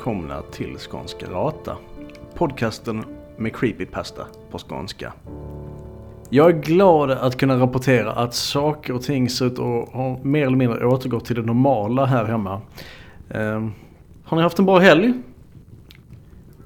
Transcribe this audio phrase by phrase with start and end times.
[0.00, 1.76] Välkomna till Skånska Rata.
[2.34, 3.04] Podcasten
[3.36, 5.12] med creepypasta på skånska.
[6.30, 10.46] Jag är glad att kunna rapportera att saker och ting ser ut att ha mer
[10.46, 12.60] eller mindre återgått till det normala här hemma.
[13.30, 13.68] Eh,
[14.24, 15.12] har ni haft en bra helg?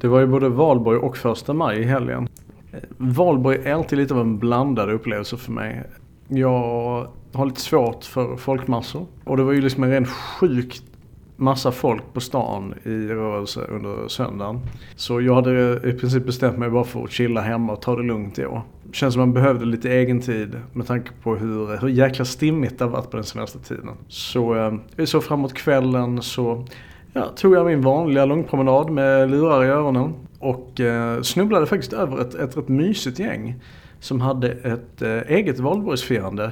[0.00, 2.28] Det var ju både valborg och första maj i helgen.
[2.72, 5.82] Eh, valborg är alltid lite av en blandad upplevelse för mig.
[6.28, 9.06] Jag har lite svårt för folkmassor.
[9.24, 10.93] Och det var ju liksom en rent sjukt
[11.36, 14.60] massa folk på stan i rörelse under söndagen.
[14.96, 18.02] Så jag hade i princip bestämt mig bara för att chilla hemma och ta det
[18.02, 18.62] lugnt i år.
[18.92, 22.84] Känns som man behövde lite egen tid med tanke på hur, hur jäkla stimmigt det
[22.84, 23.90] har varit på den senaste tiden.
[24.08, 26.66] Så eh, vi såg framåt kvällen så
[27.12, 30.14] ja, tog jag min vanliga långpromenad med lurar i öronen.
[30.38, 33.54] Och eh, snubblade faktiskt över ett, ett rätt mysigt gäng.
[34.00, 36.50] Som hade ett eh, eget valborgsfirande,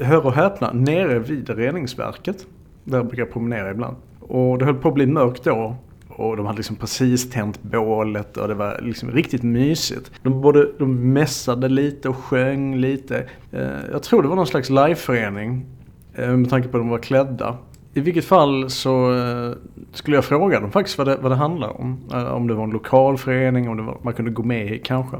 [0.00, 2.46] hör och häpna, nere vid reningsverket.
[2.84, 3.96] Där jag brukar jag promenera ibland.
[4.28, 5.76] Och det höll på att bli mörkt då.
[6.08, 10.10] Och de hade liksom precis tänt bålet och det var liksom riktigt mysigt.
[10.22, 13.26] De, både, de mässade lite och sjöng lite.
[13.52, 15.66] Eh, jag tror det var någon slags liveförening.
[16.14, 17.56] Eh, med tanke på att de var klädda.
[17.94, 19.52] I vilket fall så eh,
[19.92, 21.98] skulle jag fråga dem faktiskt vad det, vad det handlar om.
[22.12, 24.78] Eh, om det var en lokal förening, om det var, man kunde gå med i
[24.78, 25.16] kanske.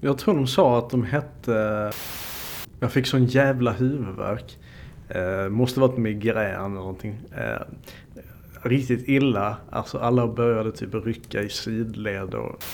[0.00, 1.90] Jag tror de sa att de hette...
[2.80, 4.58] Jag fick sån jävla huvudvärk.
[5.08, 7.20] Eh, måste varit migrän eller någonting.
[7.36, 7.62] Eh,
[8.62, 9.56] riktigt illa.
[9.70, 12.64] Alltså alla började typ rycka i sidled och...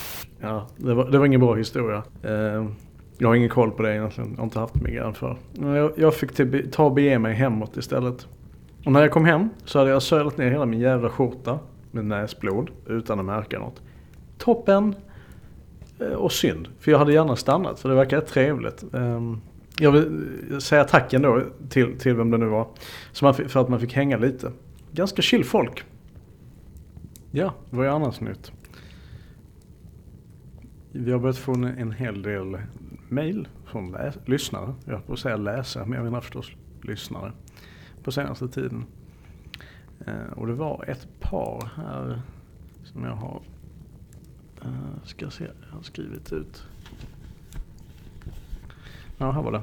[0.40, 2.02] Ja, det var, det var ingen bra historia.
[2.22, 2.66] Eh,
[3.18, 4.30] jag har ingen koll på det egentligen.
[4.30, 5.36] Jag har inte haft migrän för.
[5.52, 8.26] Jag, jag fick typ ta och bege mig hemåt istället.
[8.86, 11.58] Och när jag kom hem så hade jag sölat ner hela min jävla skjorta
[11.90, 13.82] med näsblod utan att märka något.
[14.38, 14.94] Toppen!
[16.00, 18.84] Eh, och synd, för jag hade gärna stannat för det verkar trevligt.
[18.94, 19.40] Ehm,
[19.78, 22.68] jag vill säga tack ändå till, till vem det nu var.
[23.48, 24.52] för att man fick hänga lite.
[24.92, 25.84] Ganska chill folk.
[27.30, 28.52] Ja, det var ju annars nytt.
[30.92, 32.58] Vi har börjat få en, en hel del
[33.08, 34.74] mail från läs, lyssnare.
[34.84, 36.50] Jag får säga läsare, men jag menar förstås
[36.82, 37.32] lyssnare.
[38.02, 38.84] På senaste tiden.
[40.06, 42.22] Eh, och det var ett par här
[42.84, 43.42] som jag har,
[44.62, 46.64] eh, ska se, jag har skrivit ut.
[49.18, 49.62] Ja, här var det.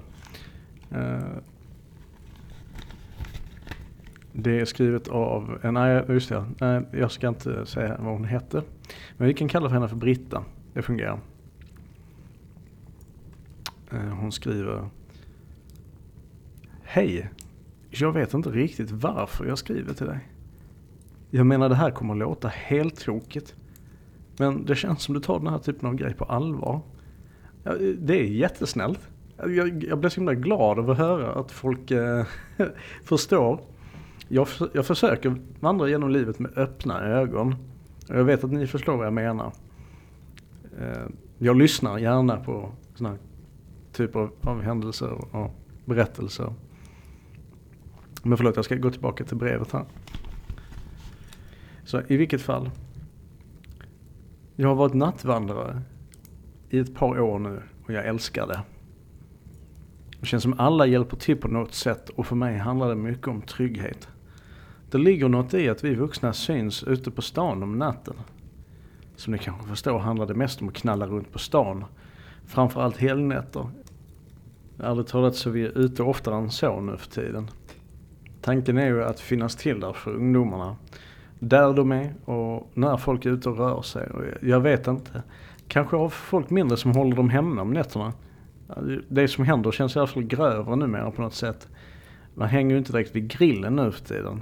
[0.98, 1.38] Eh,
[4.34, 8.26] det är skrivet av, eh, nej just det, nej, jag ska inte säga vad hon
[8.26, 8.64] hette.
[9.18, 11.20] Men vi kan kalla för henne för Britta, det fungerar.
[13.92, 14.90] Eh, hon skriver
[16.84, 17.30] Hej!
[17.90, 20.20] Jag vet inte riktigt varför jag skriver till dig.
[21.30, 23.56] Jag menar det här kommer att låta helt tråkigt.
[24.38, 26.82] Men det känns som du tar den här typen av grej på allvar.
[27.98, 29.11] Det är jättesnällt.
[29.48, 32.26] Jag, jag blev så himla glad över att höra att folk eh,
[33.04, 33.62] förstår.
[34.28, 37.56] Jag, jag försöker vandra genom livet med öppna ögon.
[38.08, 39.54] Jag vet att ni förstår vad jag menar.
[40.80, 41.08] Eh,
[41.38, 43.22] jag lyssnar gärna på sådana här
[43.92, 45.52] typer av, av händelser och
[45.86, 46.54] berättelser.
[48.24, 49.86] Men förlåt, jag ska gå tillbaka till brevet här.
[51.84, 52.70] Så i vilket fall.
[54.56, 55.82] Jag har varit nattvandrare
[56.70, 58.62] i ett par år nu och jag älskar det.
[60.22, 63.28] Det känns som alla hjälper till på något sätt och för mig handlar det mycket
[63.28, 64.08] om trygghet.
[64.92, 68.16] Det ligger något i att vi vuxna syns ute på stan om natten.
[69.16, 71.86] Som ni kanske förstår handlar det mest om att knalla runt på stan.
[72.46, 73.70] Framförallt helgnätter.
[74.80, 77.48] Ärligt talat så är vi ute oftare än så nu för tiden.
[78.42, 80.76] Tanken är ju att finnas till där för ungdomarna.
[81.40, 84.10] Där de är och när folk är ute och rör sig.
[84.42, 85.24] Jag vet inte.
[85.68, 88.14] Kanske har folk mindre som håller dem hemma om nätterna.
[89.08, 91.68] Det som händer känns i alla fall grövre numera på något sätt.
[92.34, 94.42] Man hänger ju inte direkt vid grillen nu för tiden.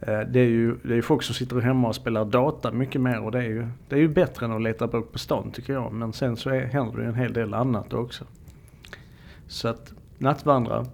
[0.00, 3.20] Eh, det är ju det är folk som sitter hemma och spelar data mycket mer
[3.20, 5.72] och det är ju, det är ju bättre än att leta bråk på stan tycker
[5.72, 5.92] jag.
[5.92, 8.24] Men sen så är, händer det ju en hel del annat också.
[9.46, 10.86] Så att nattvandra,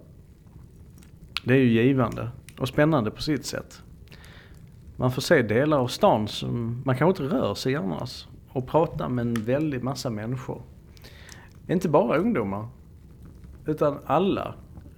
[1.43, 2.29] det är ju givande
[2.59, 3.81] och spännande på sitt sätt.
[4.95, 9.09] Man får se delar av stan som man kanske inte rör sig annars och prata
[9.09, 10.61] med en väldig massa människor.
[11.71, 12.67] Inte bara ungdomar.
[13.65, 14.53] Utan alla.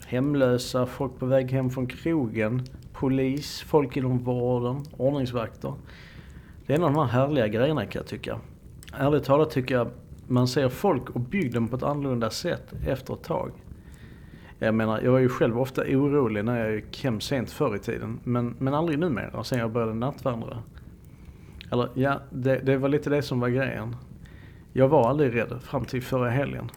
[0.05, 2.61] Hemlösa, folk på väg hem från krogen,
[2.93, 5.73] polis, folk inom vården, ordningsvakter.
[6.65, 8.39] Det är en av de här härliga grejerna kan jag tycka.
[8.93, 9.89] Ärligt talat tycker jag
[10.27, 13.51] man ser folk och bygden på ett annorlunda sätt efter ett tag.
[14.59, 17.79] Jag menar, jag var ju själv ofta orolig när jag gick hem sent förr i
[17.79, 18.19] tiden.
[18.23, 20.57] Men, men aldrig numera, sen jag började nattvandra.
[21.71, 23.95] Eller ja, det, det var lite det som var grejen.
[24.73, 26.71] Jag var aldrig rädd fram till förra helgen.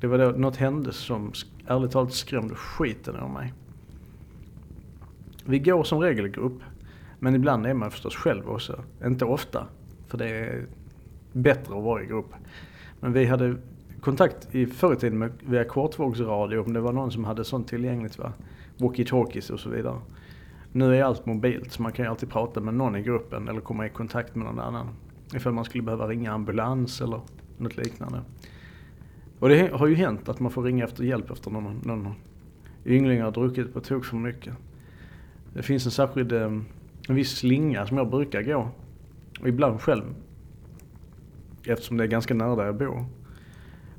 [0.00, 1.32] Det var då något hände som
[1.66, 3.52] ärligt talat skrämde skiten ur mig.
[5.44, 6.62] Vi går som regel i grupp.
[7.18, 8.84] Men ibland är man förstås själv också.
[9.04, 9.66] Inte ofta,
[10.08, 10.66] för det är
[11.32, 12.34] bättre att vara i grupp.
[13.00, 13.56] Men vi hade
[14.00, 17.68] kontakt i förr i tiden med, via kortvågsradio om det var någon som hade sånt
[17.68, 18.18] tillgängligt.
[18.18, 18.32] Va?
[18.78, 19.98] Walkie-talkies och så vidare.
[20.72, 23.60] Nu är allt mobilt så man kan ju alltid prata med någon i gruppen eller
[23.60, 24.88] komma i kontakt med någon annan.
[25.34, 27.20] Ifall man skulle behöva ringa ambulans eller
[27.62, 28.20] något liknande.
[29.38, 32.14] Och det har ju hänt att man får ringa efter hjälp efter någon, någon
[32.86, 34.54] yngling har druckit på tok för mycket.
[35.54, 36.52] Det finns en särskild, eh,
[37.08, 38.68] en viss slinga som jag brukar gå.
[39.40, 40.04] Och ibland själv.
[41.66, 43.04] Eftersom det är ganska nära där jag bor.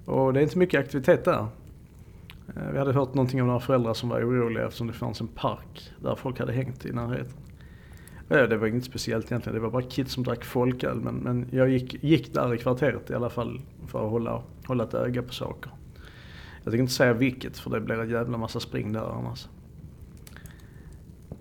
[0.06, 1.48] Och det är inte mycket aktivitet där.
[2.56, 5.27] Eh, vi hade hört någonting om några föräldrar som var oroliga eftersom det fanns en
[5.27, 7.38] park där folk hade hängt i närheten.
[8.35, 11.01] Ja, det var inget speciellt egentligen, det var bara kids som drack folköl.
[11.01, 14.83] Men, men jag gick, gick där i kvarteret i alla fall för att hålla, hålla
[14.83, 15.71] ett öga på saker.
[16.56, 19.47] Jag tänker inte säga vilket för det blir en jävla massa spring där annars.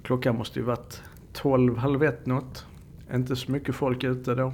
[0.02, 1.02] Klockan måste ju varit
[1.32, 2.66] 12, halv ett något.
[3.14, 4.52] Inte så mycket folk ute då.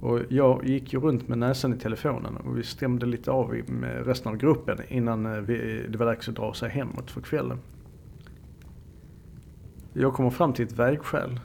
[0.00, 4.06] Och jag gick ju runt med näsan i telefonen och vi stämde lite av med
[4.06, 7.58] resten av gruppen innan eh, vi, det var dags att dra sig hemåt för kvällen.
[9.96, 11.40] Jag kommer fram till ett vägskäl.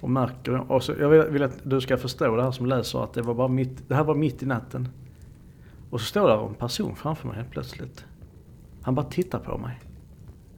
[0.00, 3.04] Och märker, och så, jag vill, vill, att du ska förstå det här som läser
[3.04, 4.88] att det, var bara mitt, det här var mitt i natten.
[5.90, 8.04] Och så står där en person framför mig helt plötsligt.
[8.82, 9.80] Han bara tittar på mig.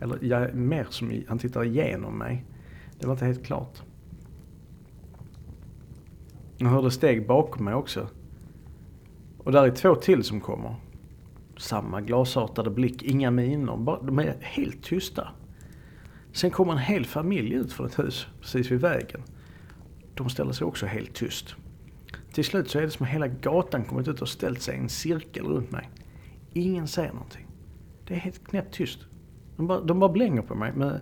[0.00, 2.44] Eller jag, mer som han tittar igenom mig.
[2.98, 3.82] Det var inte helt klart.
[6.58, 8.08] Jag hörde steg bakom mig också.
[9.38, 10.74] Och där är två till som kommer.
[11.56, 13.76] Samma glasartade blick, inga miner.
[13.76, 15.28] Bara, de är helt tysta.
[16.34, 19.22] Sen kommer en hel familj ut från ett hus precis vid vägen.
[20.14, 21.54] De ställer sig också helt tyst.
[22.32, 24.78] Till slut så är det som att hela gatan kommit ut och ställt sig i
[24.78, 25.90] en cirkel runt mig.
[26.52, 27.46] Ingen säger någonting.
[28.06, 28.98] Det är helt knäpptyst.
[29.56, 31.00] De bara, de bara blänger på mig med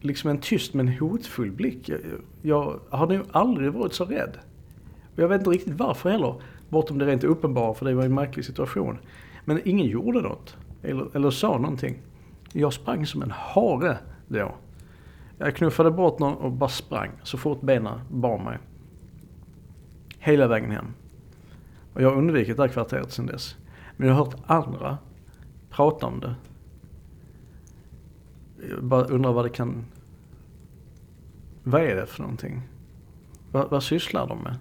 [0.00, 1.88] liksom en tyst men hotfull blick.
[1.88, 2.00] Jag,
[2.42, 4.38] jag har nog aldrig varit så rädd.
[5.14, 6.34] Och jag vet inte riktigt varför heller.
[6.68, 8.98] Bortom det rent uppenbara, för det var en märklig situation.
[9.44, 10.56] Men ingen gjorde något.
[10.82, 12.02] Eller, eller sa någonting.
[12.52, 13.98] Jag sprang som en hare
[14.28, 14.54] då.
[15.38, 18.58] Jag knuffade bort någon och bara sprang så fort benen bar mig.
[20.18, 20.94] Hela vägen hem.
[21.94, 23.56] Och jag har undvikit det här kvarteret sedan dess.
[23.96, 24.98] Men jag har hört andra
[25.70, 26.34] prata om det.
[28.70, 29.84] Jag bara undrar vad det kan...
[31.62, 32.62] Vad är det för någonting?
[33.52, 34.56] Vad, vad sysslar de med?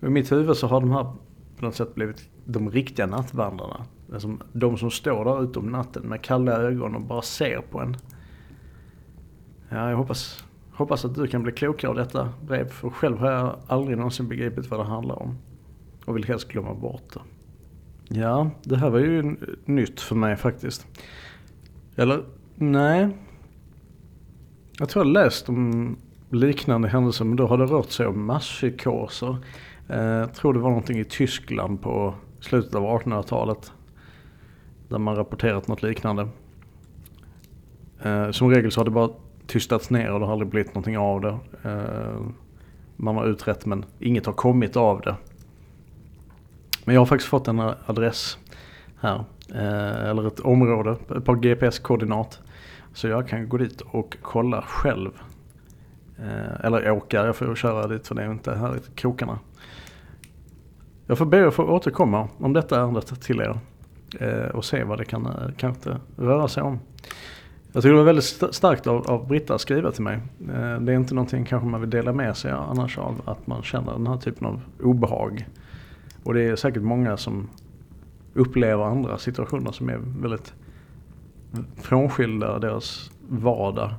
[0.00, 1.12] I mitt huvud så har de här
[1.56, 3.84] på något sätt blivit de riktiga nattvandrarna.
[4.12, 7.80] Alltså, de som står där ute om natten med kalla ögon och bara ser på
[7.80, 7.96] en.
[9.68, 12.68] Ja, jag hoppas, hoppas att du kan bli klokare av detta brev.
[12.68, 15.38] För själv har jag aldrig någonsin begripit vad det handlar om.
[16.04, 17.20] Och vill helst glömma bort det.
[18.20, 20.86] Ja, det här var ju nytt för mig faktiskt.
[21.96, 22.24] Eller,
[22.54, 23.08] nej.
[24.78, 25.96] Jag tror jag läst om
[26.30, 29.36] liknande händelser men då har det rört sig om masspsykoser.
[29.88, 33.72] Eh, jag tror det var någonting i Tyskland på slutet av 1800-talet.
[34.88, 36.28] Där man rapporterat något liknande.
[38.02, 39.10] Eh, som regel så har det bara
[39.46, 41.38] tystats ner och det har aldrig blivit någonting av det.
[41.62, 42.20] Eh,
[42.96, 45.16] man har utrett men inget har kommit av det.
[46.84, 48.38] Men jag har faktiskt fått en adress
[49.00, 49.24] här.
[49.54, 52.40] Eh, eller ett område, ett par GPS-koordinat.
[52.92, 55.10] Så jag kan gå dit och kolla själv.
[56.18, 59.38] Eh, eller åka, jag får köra dit för det är inte här i krokarna.
[61.06, 63.58] Jag får be att få återkomma om detta ärendet till er.
[64.14, 66.78] Eh, och se vad det kan eh, kanske röra sig om.
[67.72, 70.20] Jag tycker det var väldigt starkt av, av Britta att skriva till mig.
[70.40, 73.62] Eh, det är inte någonting kanske man vill dela med sig annars av att man
[73.62, 75.48] känner den här typen av obehag.
[76.24, 77.48] Och det är säkert många som
[78.34, 80.54] upplever andra situationer som är väldigt
[81.76, 83.94] frånskilda deras vardag.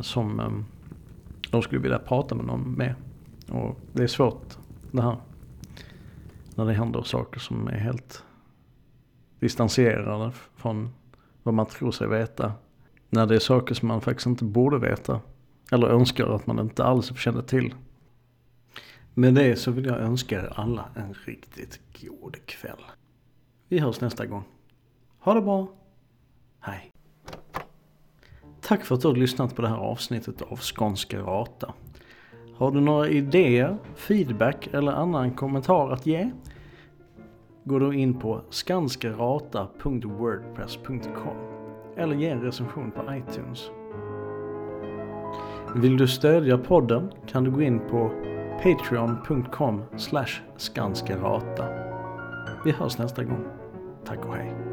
[0.00, 0.64] Som ehm,
[1.50, 2.94] de skulle vilja prata med någon med.
[3.48, 4.58] Och det är svårt
[4.90, 5.16] det här.
[6.54, 8.24] När det händer saker som är helt
[9.44, 10.94] distanserade från
[11.42, 12.52] vad man tror sig veta.
[13.10, 15.20] När det är saker som man faktiskt inte borde veta.
[15.72, 17.74] Eller önskar att man inte alls kände till.
[19.14, 22.84] Med det så vill jag önska er alla en riktigt god kväll.
[23.68, 24.44] Vi hörs nästa gång.
[25.18, 25.68] Ha det bra.
[26.60, 26.92] Hej.
[28.60, 31.74] Tack för att du har lyssnat på det här avsnittet av Skånska Rata.
[32.56, 36.30] Har du några idéer, feedback eller annan kommentar att ge?
[37.66, 41.36] Gå då in på skanskarata.wordpress.com
[41.96, 43.70] eller ge en recension på iTunes.
[45.74, 48.10] Vill du stödja podden kan du gå in på
[48.62, 50.42] patreon.com skanskerata.
[50.56, 51.64] skanskarata.
[52.64, 53.44] Vi hörs nästa gång.
[54.04, 54.63] Tack och hej.